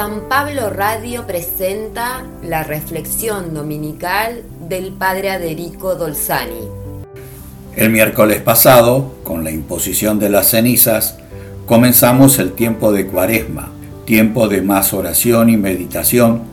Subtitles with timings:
[0.00, 6.70] San Pablo Radio presenta la reflexión dominical del Padre Aderico Dolzani.
[7.76, 11.18] El miércoles pasado, con la imposición de las cenizas,
[11.66, 13.68] comenzamos el tiempo de Cuaresma,
[14.06, 16.44] tiempo de más oración y meditación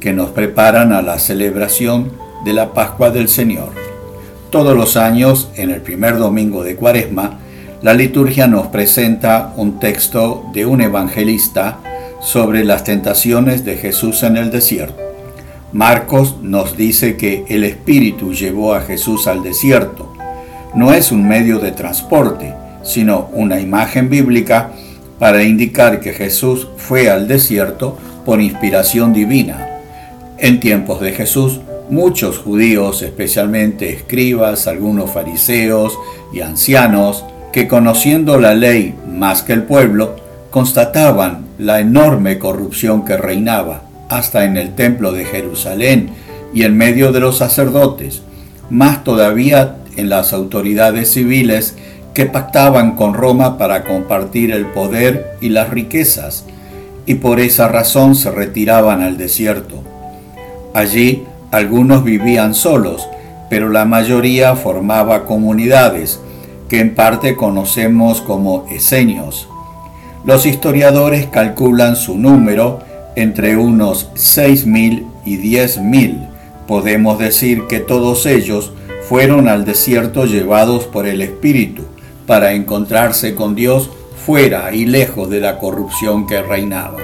[0.00, 2.10] que nos preparan a la celebración
[2.44, 3.68] de la Pascua del Señor.
[4.50, 7.38] Todos los años, en el primer domingo de Cuaresma,
[7.82, 11.78] la liturgia nos presenta un texto de un evangelista
[12.20, 15.02] sobre las tentaciones de Jesús en el desierto.
[15.72, 20.12] Marcos nos dice que el Espíritu llevó a Jesús al desierto.
[20.74, 24.70] No es un medio de transporte, sino una imagen bíblica
[25.18, 29.66] para indicar que Jesús fue al desierto por inspiración divina.
[30.38, 35.98] En tiempos de Jesús, muchos judíos, especialmente escribas, algunos fariseos
[36.32, 40.16] y ancianos, que conociendo la ley más que el pueblo,
[40.56, 46.08] constataban la enorme corrupción que reinaba hasta en el templo de Jerusalén
[46.54, 48.22] y en medio de los sacerdotes,
[48.70, 51.76] más todavía en las autoridades civiles
[52.14, 56.46] que pactaban con Roma para compartir el poder y las riquezas,
[57.04, 59.82] y por esa razón se retiraban al desierto.
[60.72, 63.06] Allí algunos vivían solos,
[63.50, 66.18] pero la mayoría formaba comunidades,
[66.70, 69.50] que en parte conocemos como esenios.
[70.26, 72.80] Los historiadores calculan su número
[73.14, 76.28] entre unos 6.000 y 10.000.
[76.66, 78.72] Podemos decir que todos ellos
[79.08, 81.84] fueron al desierto llevados por el Espíritu
[82.26, 83.88] para encontrarse con Dios
[84.26, 86.98] fuera y lejos de la corrupción que reinaba.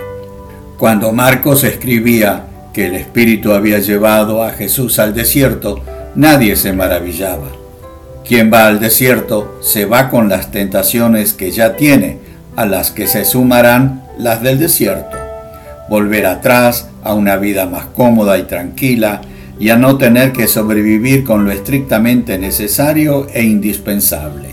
[0.77, 5.79] Cuando Marcos escribía que el Espíritu había llevado a Jesús al desierto,
[6.17, 7.53] nadie se maravillaba.
[8.27, 12.19] Quien va al desierto se va con las tentaciones que ya tiene,
[12.56, 15.17] a las que se sumarán las del desierto,
[15.89, 19.20] volver atrás a una vida más cómoda y tranquila
[19.58, 24.48] y a no tener que sobrevivir con lo estrictamente necesario e indispensable.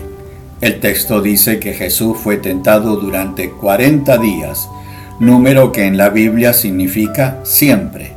[0.60, 4.68] El texto dice que Jesús fue tentado durante 40 días,
[5.18, 8.12] número que en la Biblia significa siempre.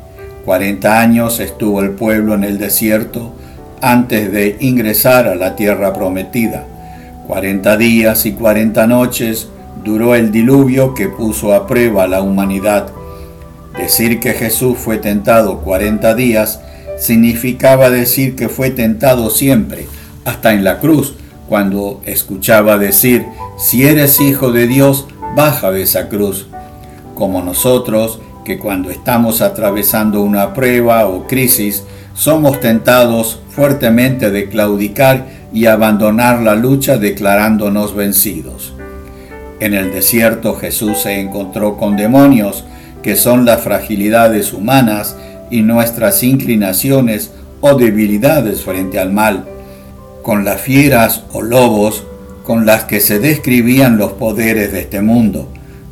[0.46, 3.34] 40 años estuvo el pueblo en el desierto
[3.82, 6.66] antes de ingresar a la tierra prometida.
[7.28, 9.48] 40 días y 40 noches
[9.84, 12.88] duró el diluvio que puso a prueba a la humanidad.
[13.78, 16.62] Decir que Jesús fue tentado 40 días
[16.98, 19.88] significaba decir que fue tentado siempre,
[20.26, 21.16] hasta en la cruz,
[21.50, 23.26] cuando escuchaba decir,
[23.58, 26.48] si eres hijo de Dios, baja de esa cruz.
[27.16, 31.84] Como nosotros, que cuando estamos atravesando una prueba o crisis,
[32.14, 38.74] somos tentados fuertemente de claudicar y abandonar la lucha declarándonos vencidos.
[39.60, 42.66] En el desierto Jesús se encontró con demonios,
[43.02, 45.16] que son las fragilidades humanas
[45.50, 47.32] y nuestras inclinaciones
[47.62, 49.46] o debilidades frente al mal,
[50.24, 52.04] con las fieras o lobos
[52.44, 55.48] con las que se describían los poderes de este mundo,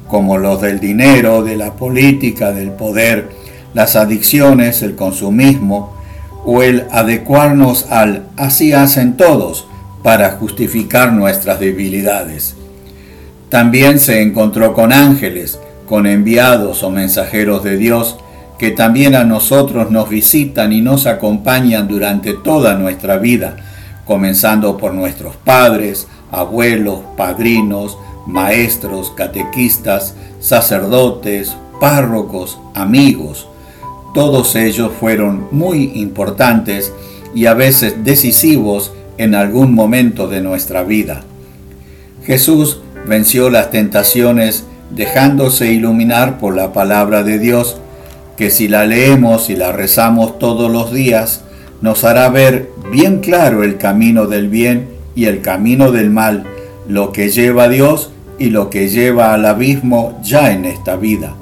[0.08, 3.30] como los del dinero, de la política, del poder,
[3.74, 5.94] las adicciones, el consumismo,
[6.44, 9.68] o el adecuarnos al así hacen todos
[10.04, 12.56] para justificar nuestras debilidades.
[13.52, 18.16] También se encontró con ángeles, con enviados o mensajeros de Dios,
[18.58, 23.58] que también a nosotros nos visitan y nos acompañan durante toda nuestra vida,
[24.06, 33.50] comenzando por nuestros padres, abuelos, padrinos, maestros, catequistas, sacerdotes, párrocos, amigos.
[34.14, 36.94] Todos ellos fueron muy importantes
[37.36, 41.24] y a veces decisivos en algún momento de nuestra vida.
[42.24, 47.78] Jesús venció las tentaciones dejándose iluminar por la palabra de Dios,
[48.38, 51.44] que si la leemos y la rezamos todos los días,
[51.82, 56.46] nos hará ver bien claro el camino del bien y el camino del mal,
[56.88, 61.36] lo que lleva a Dios y lo que lleva al abismo ya en esta vida.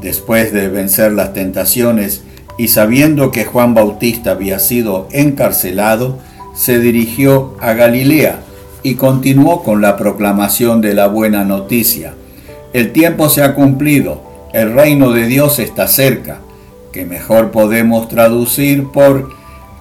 [0.00, 2.22] Después de vencer las tentaciones
[2.58, 6.18] y sabiendo que Juan Bautista había sido encarcelado,
[6.54, 8.40] se dirigió a Galilea,
[8.82, 12.14] y continuó con la proclamación de la buena noticia.
[12.72, 14.22] El tiempo se ha cumplido,
[14.52, 16.38] el reino de Dios está cerca,
[16.92, 19.30] que mejor podemos traducir por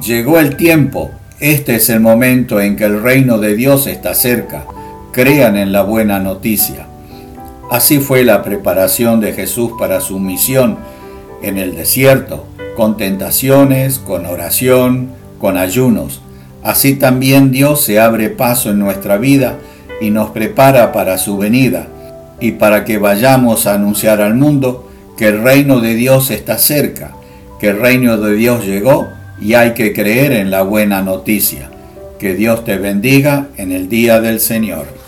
[0.03, 4.65] llegó el tiempo, este es el momento en que el reino de Dios está cerca,
[5.11, 6.87] crean en la buena noticia.
[7.71, 10.77] Así fue la preparación de Jesús para su misión
[11.41, 12.45] en el desierto,
[12.75, 15.09] con tentaciones, con oración,
[15.39, 16.21] con ayunos
[16.63, 19.57] Así también Dios se abre paso en nuestra vida
[20.01, 21.87] y nos prepara para su venida
[22.39, 27.11] y para que vayamos a anunciar al mundo que el reino de Dios está cerca,
[27.59, 29.07] que el reino de Dios llegó
[29.41, 31.69] y hay que creer en la buena noticia.
[32.19, 34.98] Que Dios te bendiga en el día del Señor.